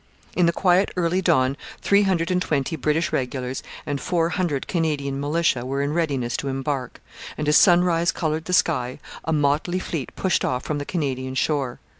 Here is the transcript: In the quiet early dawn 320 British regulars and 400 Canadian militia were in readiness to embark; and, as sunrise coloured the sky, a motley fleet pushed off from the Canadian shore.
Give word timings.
In 0.35 0.47
the 0.47 0.51
quiet 0.51 0.89
early 0.97 1.21
dawn 1.21 1.55
320 1.81 2.75
British 2.75 3.13
regulars 3.13 3.61
and 3.85 4.01
400 4.01 4.65
Canadian 4.67 5.19
militia 5.19 5.63
were 5.63 5.83
in 5.83 5.93
readiness 5.93 6.35
to 6.37 6.47
embark; 6.47 6.99
and, 7.37 7.47
as 7.47 7.55
sunrise 7.57 8.11
coloured 8.11 8.45
the 8.45 8.51
sky, 8.53 8.97
a 9.25 9.31
motley 9.31 9.77
fleet 9.77 10.09
pushed 10.15 10.43
off 10.43 10.63
from 10.63 10.79
the 10.79 10.85
Canadian 10.89 11.35
shore. 11.35 11.79